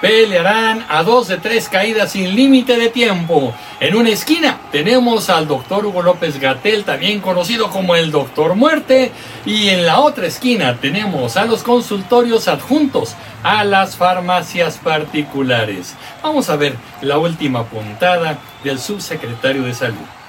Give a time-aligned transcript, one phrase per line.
[0.00, 3.54] Pelearán a dos de tres caídas sin límite de tiempo.
[3.80, 9.12] En una esquina tenemos al doctor Hugo López Gatel, también conocido como el doctor Muerte.
[9.46, 15.94] Y en la otra esquina tenemos a los consultorios adjuntos a las farmacias particulares.
[16.22, 20.23] Vamos a ver la última puntada del subsecretario de Salud.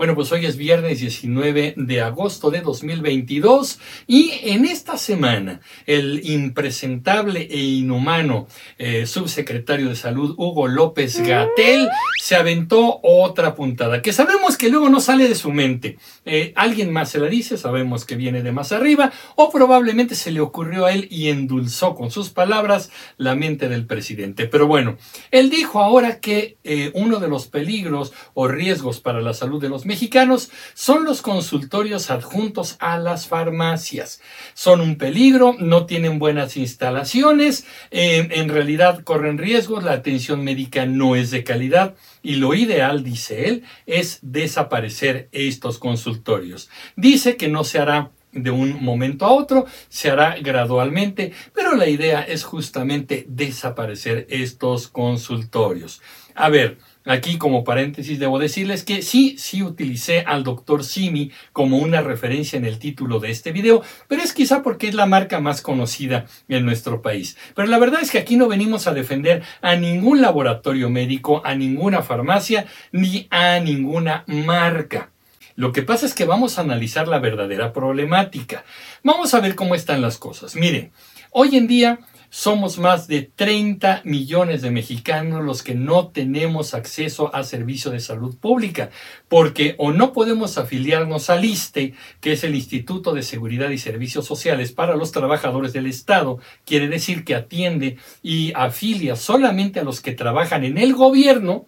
[0.00, 6.22] Bueno, pues hoy es viernes 19 de agosto de 2022 y en esta semana el
[6.24, 8.46] impresentable e inhumano
[8.78, 11.86] eh, subsecretario de salud Hugo López Gatel
[12.18, 15.98] se aventó otra puntada que sabemos que luego no sale de su mente.
[16.24, 20.30] Eh, alguien más se la dice, sabemos que viene de más arriba o probablemente se
[20.30, 24.46] le ocurrió a él y endulzó con sus palabras la mente del presidente.
[24.46, 24.96] Pero bueno,
[25.30, 29.68] él dijo ahora que eh, uno de los peligros o riesgos para la salud de
[29.68, 34.20] los mexicanos son los consultorios adjuntos a las farmacias.
[34.54, 40.86] Son un peligro, no tienen buenas instalaciones, eh, en realidad corren riesgos, la atención médica
[40.86, 46.70] no es de calidad y lo ideal, dice él, es desaparecer estos consultorios.
[46.94, 51.88] Dice que no se hará de un momento a otro, se hará gradualmente, pero la
[51.88, 56.00] idea es justamente desaparecer estos consultorios.
[56.36, 61.78] A ver, Aquí como paréntesis debo decirles que sí, sí utilicé al doctor Simi como
[61.78, 65.40] una referencia en el título de este video, pero es quizá porque es la marca
[65.40, 67.38] más conocida en nuestro país.
[67.54, 71.54] Pero la verdad es que aquí no venimos a defender a ningún laboratorio médico, a
[71.54, 75.10] ninguna farmacia, ni a ninguna marca.
[75.56, 78.64] Lo que pasa es que vamos a analizar la verdadera problemática.
[79.02, 80.54] Vamos a ver cómo están las cosas.
[80.54, 80.92] Miren,
[81.30, 81.98] hoy en día
[82.30, 87.98] somos más de 30 millones de mexicanos los que no tenemos acceso a servicio de
[87.98, 88.90] salud pública,
[89.28, 94.26] porque o no podemos afiliarnos al ISTE, que es el Instituto de Seguridad y Servicios
[94.26, 100.00] Sociales para los Trabajadores del Estado, quiere decir que atiende y afilia solamente a los
[100.00, 101.66] que trabajan en el gobierno,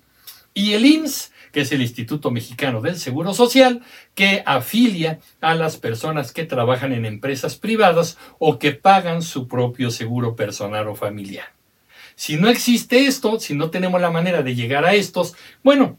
[0.54, 3.82] y el IMSS, que es el Instituto Mexicano del Seguro Social,
[4.14, 9.90] que afilia a las personas que trabajan en empresas privadas o que pagan su propio
[9.90, 11.52] seguro personal o familiar.
[12.16, 15.98] Si no existe esto, si no tenemos la manera de llegar a estos, bueno,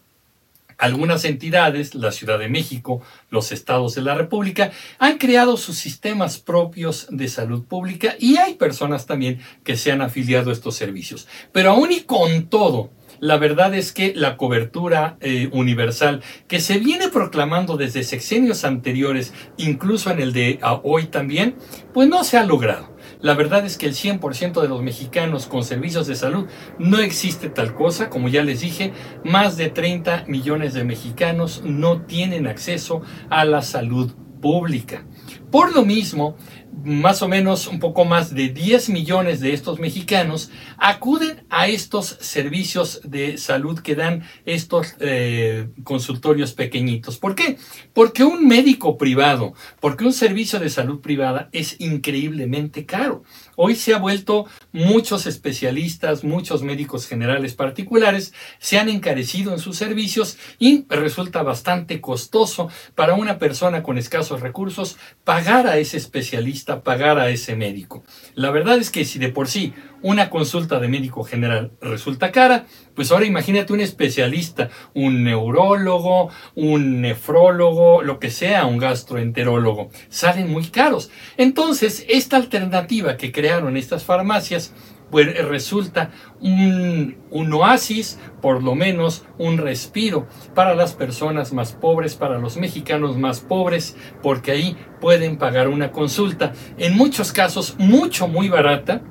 [0.77, 6.39] algunas entidades, la Ciudad de México, los estados de la República, han creado sus sistemas
[6.39, 11.27] propios de salud pública y hay personas también que se han afiliado a estos servicios.
[11.51, 12.89] Pero aún y con todo,
[13.23, 19.33] la verdad es que la cobertura eh, universal que se viene proclamando desde sexenios anteriores,
[19.55, 21.55] incluso en el de hoy también,
[21.93, 22.93] pues no se ha logrado.
[23.21, 26.47] La verdad es que el 100% de los mexicanos con servicios de salud
[26.79, 28.09] no existe tal cosa.
[28.09, 28.91] Como ya les dije,
[29.23, 35.05] más de 30 millones de mexicanos no tienen acceso a la salud pública.
[35.49, 36.35] Por lo mismo,
[36.83, 42.17] más o menos un poco más de 10 millones de estos mexicanos acuden a estos
[42.19, 47.19] servicios de salud que dan estos eh, consultorios pequeñitos.
[47.19, 47.59] ¿Por qué?
[47.93, 53.23] Porque un médico privado, porque un servicio de salud privada es increíblemente caro.
[53.55, 59.77] Hoy se ha vuelto muchos especialistas, muchos médicos generales particulares se han encarecido en sus
[59.77, 66.81] servicios y resulta bastante costoso para una persona con escasos recursos pagar a ese especialista,
[66.81, 68.03] pagar a ese médico.
[68.33, 72.65] La verdad es que si de por sí una consulta de médico general resulta cara,
[72.93, 79.89] pues ahora imagínate un especialista, un neurólogo, un nefrólogo, lo que sea, un gastroenterólogo.
[80.09, 81.09] Salen muy caros.
[81.37, 84.73] Entonces, esta alternativa que crearon estas farmacias,
[85.09, 86.09] pues resulta
[86.41, 92.57] un, un, oasis, por lo menos un respiro para las personas más pobres, para los
[92.57, 99.03] mexicanos más pobres, porque ahí pueden pagar una consulta, en muchos casos mucho, muy barata,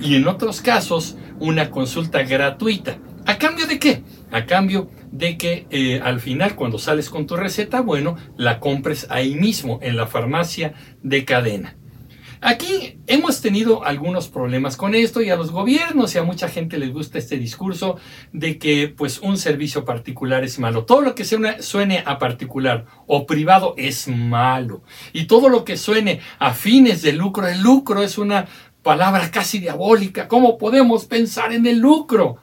[0.00, 2.98] y en otros casos una consulta gratuita.
[3.26, 4.02] ¿A cambio de qué?
[4.30, 9.06] A cambio de que eh, al final cuando sales con tu receta, bueno, la compres
[9.10, 11.76] ahí mismo en la farmacia de cadena.
[12.42, 16.78] Aquí hemos tenido algunos problemas con esto y a los gobiernos y a mucha gente
[16.78, 17.98] les gusta este discurso
[18.32, 20.86] de que pues un servicio particular es malo.
[20.86, 24.82] Todo lo que suene a particular o privado es malo.
[25.12, 28.46] Y todo lo que suene a fines de lucro, el lucro es una
[28.82, 30.28] palabra casi diabólica.
[30.28, 32.38] ¿Cómo podemos pensar en el lucro?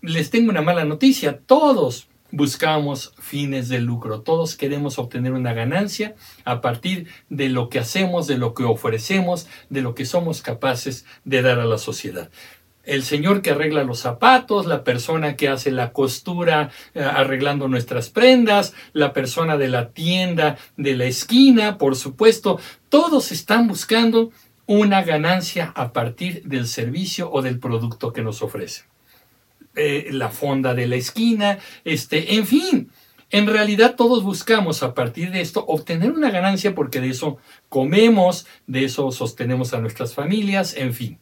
[0.00, 1.38] Les tengo una mala noticia.
[1.38, 4.22] Todos buscamos fines de lucro.
[4.22, 9.46] Todos queremos obtener una ganancia a partir de lo que hacemos, de lo que ofrecemos,
[9.70, 12.30] de lo que somos capaces de dar a la sociedad.
[12.84, 18.10] El señor que arregla los zapatos, la persona que hace la costura eh, arreglando nuestras
[18.10, 22.58] prendas, la persona de la tienda de la esquina, por supuesto,
[22.88, 24.32] todos están buscando
[24.72, 28.86] una ganancia a partir del servicio o del producto que nos ofrecen.
[29.76, 32.90] Eh, la fonda de la esquina, este, en fin,
[33.30, 37.36] en realidad todos buscamos a partir de esto obtener una ganancia porque de eso
[37.68, 41.18] comemos, de eso sostenemos a nuestras familias, en fin.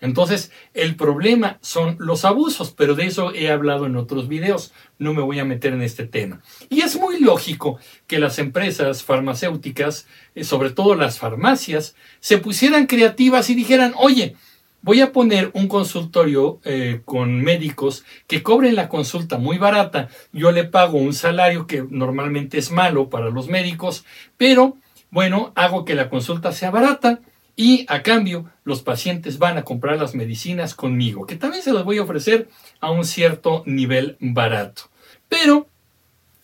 [0.00, 5.12] Entonces, el problema son los abusos, pero de eso he hablado en otros videos, no
[5.12, 6.40] me voy a meter en este tema.
[6.68, 12.86] Y es muy lógico que las empresas farmacéuticas, eh, sobre todo las farmacias, se pusieran
[12.86, 14.36] creativas y dijeran, oye,
[14.82, 20.52] voy a poner un consultorio eh, con médicos que cobren la consulta muy barata, yo
[20.52, 24.04] le pago un salario que normalmente es malo para los médicos,
[24.38, 24.78] pero
[25.10, 27.20] bueno, hago que la consulta sea barata
[27.60, 31.84] y a cambio los pacientes van a comprar las medicinas conmigo, que también se las
[31.84, 32.48] voy a ofrecer
[32.80, 34.84] a un cierto nivel barato.
[35.28, 35.68] Pero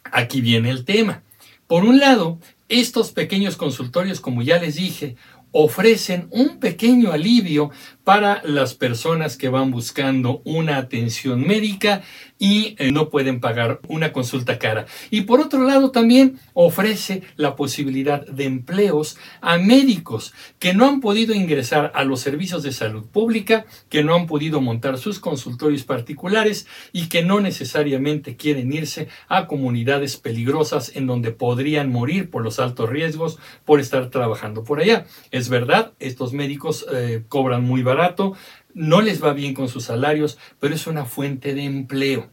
[0.04, 1.22] aquí viene el tema.
[1.66, 5.16] Por un lado, estos pequeños consultorios, como ya les dije,
[5.52, 7.70] ofrecen un pequeño alivio
[8.06, 12.04] para las personas que van buscando una atención médica
[12.38, 14.86] y eh, no pueden pagar una consulta cara.
[15.10, 21.00] Y por otro lado también ofrece la posibilidad de empleos a médicos que no han
[21.00, 25.82] podido ingresar a los servicios de salud pública, que no han podido montar sus consultorios
[25.82, 32.44] particulares y que no necesariamente quieren irse a comunidades peligrosas en donde podrían morir por
[32.44, 35.06] los altos riesgos por estar trabajando por allá.
[35.32, 37.95] Es verdad, estos médicos eh, cobran muy barato
[38.74, 42.28] no les va bien con sus salarios, pero es una fuente de empleo.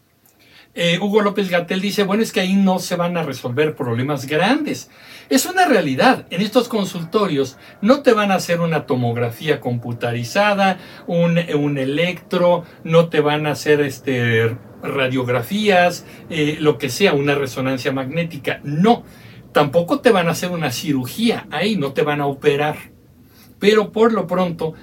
[0.75, 4.25] Eh, Hugo López Gatel dice, bueno, es que ahí no se van a resolver problemas
[4.25, 4.89] grandes.
[5.29, 6.25] Es una realidad.
[6.31, 13.21] En estos consultorios no te van a hacer una tomografía computarizada, un, electro, no te
[13.21, 18.59] van a hacer este, radiografías, eh, lo que sea, una resonancia magnética.
[18.63, 19.03] No.
[19.51, 22.92] Tampoco te van a hacer una cirugía ahí, no te van a operar
[23.63, 24.73] pero por lo pronto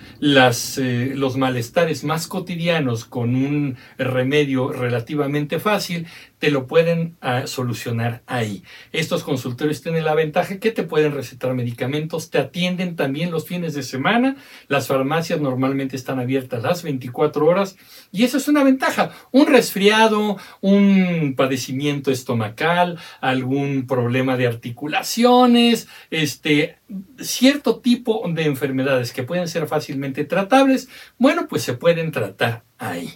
[0.79, 6.07] eh, los malestares más cotidianos con un remedio relativamente fácil
[6.41, 8.65] te lo pueden ah, solucionar ahí.
[8.93, 13.75] Estos consultorios tienen la ventaja que te pueden recetar medicamentos, te atienden también los fines
[13.75, 17.77] de semana, las farmacias normalmente están abiertas las 24 horas
[18.11, 19.13] y eso es una ventaja.
[19.31, 26.79] Un resfriado, un padecimiento estomacal, algún problema de articulaciones, este,
[27.19, 30.89] cierto tipo de enfermedades que pueden ser fácilmente tratables,
[31.19, 33.13] bueno, pues se pueden tratar ahí.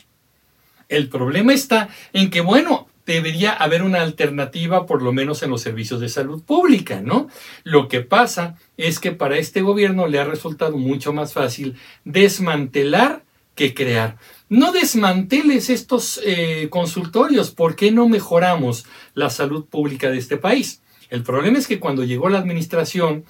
[0.90, 5.60] El problema está en que, bueno, debería haber una alternativa, por lo menos en los
[5.60, 7.28] servicios de salud pública, ¿no?
[7.62, 13.24] Lo que pasa es que para este gobierno le ha resultado mucho más fácil desmantelar
[13.54, 14.16] que crear.
[14.48, 20.82] No desmanteles estos eh, consultorios, ¿por qué no mejoramos la salud pública de este país?
[21.10, 23.24] El problema es que cuando llegó la administración,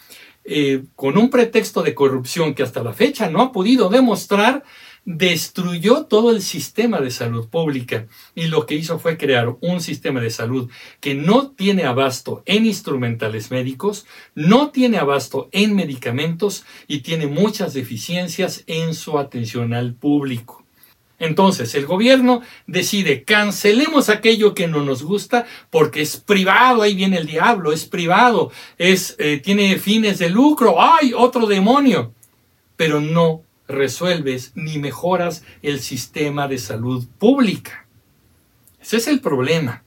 [0.44, 4.62] eh, con un pretexto de corrupción que hasta la fecha no ha podido demostrar,
[5.04, 10.20] destruyó todo el sistema de salud pública y lo que hizo fue crear un sistema
[10.20, 10.70] de salud
[11.00, 17.74] que no tiene abasto en instrumentales médicos, no tiene abasto en medicamentos y tiene muchas
[17.74, 20.64] deficiencias en su atención al público.
[21.18, 27.18] Entonces el gobierno decide cancelemos aquello que no nos gusta porque es privado, ahí viene
[27.18, 32.12] el diablo, es privado, es, eh, tiene fines de lucro, ¡ay, otro demonio!
[32.76, 37.86] Pero no resuelves ni mejoras el sistema de salud pública.
[38.80, 39.82] Ese es el problema.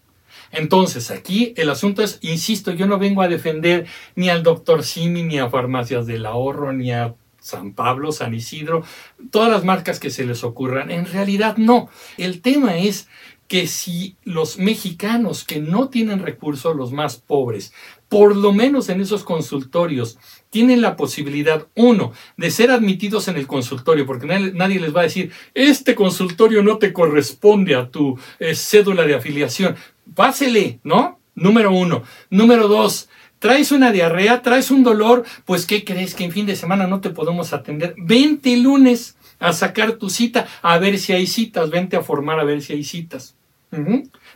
[0.51, 3.85] Entonces, aquí el asunto es, insisto, yo no vengo a defender
[4.15, 8.83] ni al doctor Simi, ni a Farmacias del Ahorro, ni a San Pablo, San Isidro,
[9.31, 10.91] todas las marcas que se les ocurran.
[10.91, 11.89] En realidad no.
[12.17, 13.07] El tema es
[13.47, 17.73] que si los mexicanos que no tienen recursos, los más pobres,
[18.09, 20.17] por lo menos en esos consultorios,
[20.49, 25.03] tienen la posibilidad, uno, de ser admitidos en el consultorio, porque nadie, les va a
[25.03, 29.75] decir, este consultorio no te corresponde a tu eh, cédula de afiliación.
[30.15, 31.19] Pásele, ¿no?
[31.35, 32.03] Número uno.
[32.29, 33.09] Número dos,
[33.39, 37.01] traes una diarrea, traes un dolor, pues ¿qué crees que en fin de semana no
[37.01, 37.93] te podemos atender?
[37.97, 42.39] Vente el lunes a sacar tu cita, a ver si hay citas, vente a formar
[42.39, 43.35] a ver si hay citas.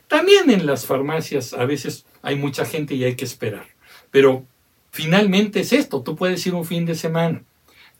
[0.07, 3.67] También en las farmacias a veces hay mucha gente y hay que esperar.
[4.11, 4.45] Pero
[4.91, 7.43] finalmente es esto, tú puedes ir un fin de semana.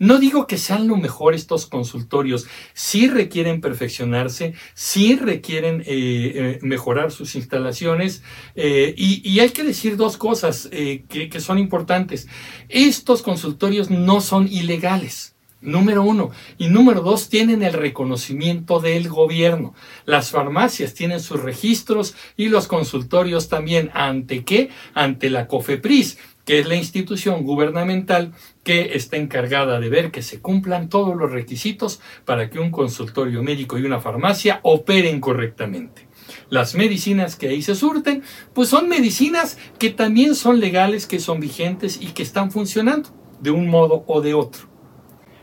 [0.02, 6.60] No digo que sean lo mejor estos consultorios, sí requieren perfeccionarse, sí requieren eh, eh,
[6.64, 8.24] mejorar sus instalaciones
[8.56, 12.28] eh, y, hay que decir dos cosas que, que son importantes.
[12.68, 15.36] Estos consultorios no son ilegales.
[15.62, 16.32] Número uno.
[16.58, 19.76] Y número dos, tienen el reconocimiento del gobierno.
[20.06, 23.92] Las farmacias tienen sus registros y los consultorios también.
[23.94, 24.70] ¿Ante qué?
[24.96, 30.42] Ante la COFEPRIS, que es la institución gubernamental que está encargada de ver que se
[30.42, 36.08] cumplan todos los requisitos para que un consultorio médico y una farmacia operen correctamente.
[36.50, 41.40] Las medicinas que ahí se surten, pues son medicinas que también son legales, que son
[41.40, 44.71] vigentes y que están funcionando de un modo o de otro.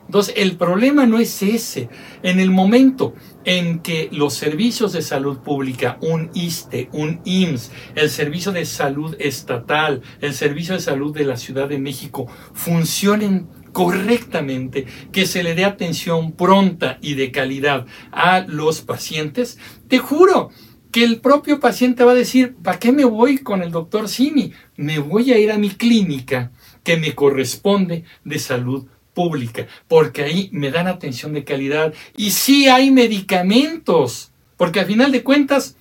[0.08, 1.90] Entonces, el problema no es ese.
[2.22, 8.08] En el momento en que los servicios de salud pública, un ISTE, un IMSS, el
[8.08, 14.86] servicio de salud estatal, el servicio de salud de la Ciudad de México, funcionen correctamente,
[15.12, 20.48] que se le dé atención pronta y de calidad a los pacientes, te juro
[20.90, 24.52] que el propio paciente va a decir, ¿para qué me voy con el doctor Simi?
[24.76, 26.50] Me voy a ir a mi clínica
[26.82, 28.97] que me corresponde de salud pública,
[29.88, 35.22] porque ahí me dan atención de calidad y sí hay medicamentos, porque al final de
[35.22, 35.76] cuentas,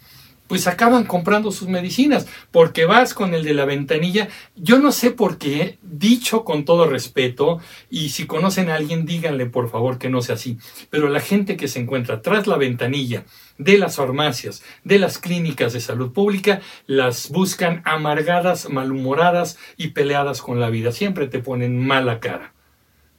[0.48, 4.30] pues acaban comprando sus medicinas, porque vas con el de la ventanilla.
[4.56, 9.46] Yo no sé por qué, dicho con todo respeto, y si conocen a alguien, díganle
[9.46, 10.58] por favor que no sea así,
[10.90, 13.26] pero la gente que se encuentra tras la ventanilla
[13.58, 20.42] de las farmacias, de las clínicas de salud pública, las buscan amargadas, malhumoradas y peleadas
[20.42, 20.92] con la vida.
[20.92, 22.54] Siempre te ponen mala cara.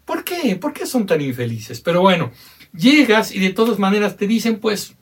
[0.08, 0.56] ¿Por qué?
[0.56, 1.82] ¿Por qué son tan infelices?
[1.82, 2.30] Pero bueno,
[2.72, 4.94] llegas y de todas maneras te dicen, pues,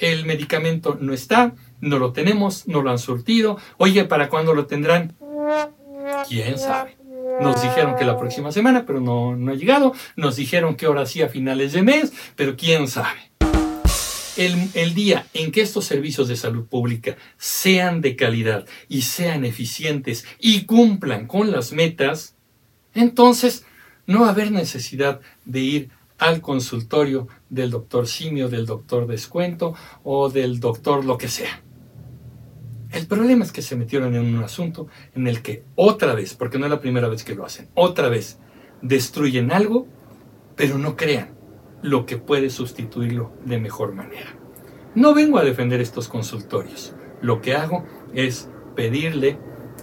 [0.00, 3.58] el medicamento no está, no lo tenemos, no lo han surtido.
[3.76, 5.14] Oye, ¿para cuándo lo tendrán?
[6.28, 6.96] ¿Quién sabe?
[7.40, 9.94] Nos dijeron que la próxima semana, pero no, no ha llegado.
[10.16, 13.30] Nos dijeron que ahora sí a finales de mes, pero quién sabe.
[14.36, 19.44] El, el, día en que estos servicios de salud pública sean de calidad y sean
[19.44, 22.34] eficientes y cumplan con las metas,
[22.94, 23.64] entonces
[24.06, 29.74] no va a haber necesidad de ir al consultorio del doctor Simio, del doctor Descuento
[30.02, 31.62] o del doctor lo que sea.
[32.92, 36.58] El problema es que se metieron en un asunto en el que otra vez, porque
[36.58, 38.38] no es la primera vez que lo hacen, otra vez
[38.82, 39.88] destruyen algo,
[40.54, 41.34] pero no crean
[41.82, 44.36] lo que puede sustituirlo de mejor manera.
[44.94, 46.94] No vengo a defender estos consultorios.
[47.20, 47.84] Lo que hago
[48.14, 49.38] es pedirle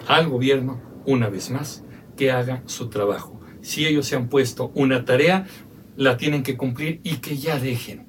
[0.08, 1.84] al gobierno, una vez más,
[2.16, 5.48] que haga su trabajo si ellos se han puesto una tarea,
[5.96, 8.08] la tienen que cumplir y que ya dejen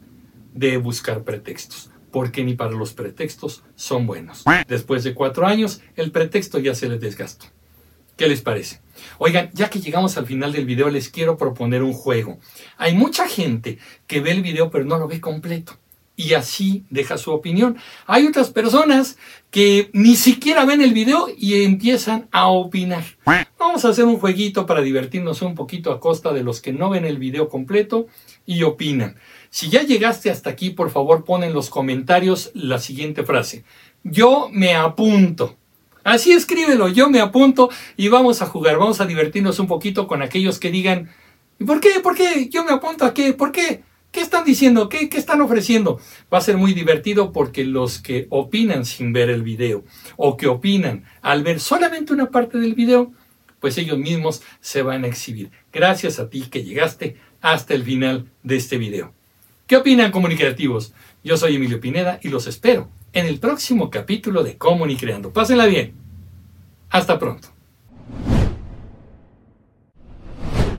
[0.54, 4.44] de buscar pretextos, porque ni para los pretextos son buenos.
[4.68, 7.46] Después de cuatro años, el pretexto ya se les desgastó.
[8.16, 8.80] ¿Qué les parece?
[9.18, 12.38] Oigan, ya que llegamos al final del video, les quiero proponer un juego.
[12.76, 15.78] Hay mucha gente que ve el video pero no lo ve completo
[16.16, 17.76] y así deja su opinión.
[18.06, 19.16] Hay otras personas
[19.50, 23.04] que ni siquiera ven el video y empiezan a opinar.
[23.58, 26.90] Vamos a hacer un jueguito para divertirnos un poquito a costa de los que no
[26.90, 28.06] ven el video completo
[28.46, 29.16] y opinan.
[29.50, 33.64] Si ya llegaste hasta aquí, por favor pon en los comentarios la siguiente frase.
[34.04, 35.56] Yo me apunto.
[36.04, 40.20] Así escríbelo, yo me apunto y vamos a jugar, vamos a divertirnos un poquito con
[40.20, 41.10] aquellos que digan,
[41.60, 42.00] ¿y por qué?
[42.02, 42.48] ¿Por qué?
[42.48, 43.32] Yo me apunto a qué?
[43.32, 43.82] ¿Por qué?
[44.12, 44.90] ¿Qué están diciendo?
[44.90, 45.98] ¿Qué, ¿Qué, están ofreciendo?
[46.32, 49.84] Va a ser muy divertido porque los que opinan sin ver el video
[50.16, 53.10] o que opinan al ver solamente una parte del video,
[53.58, 55.50] pues ellos mismos se van a exhibir.
[55.72, 59.14] Gracias a ti que llegaste hasta el final de este video.
[59.66, 60.92] ¿Qué opinan comunicativos?
[61.24, 65.32] Yo soy Emilio Pineda y los espero en el próximo capítulo de Comunicreando.
[65.32, 65.94] Pásenla bien.
[66.90, 67.48] Hasta pronto.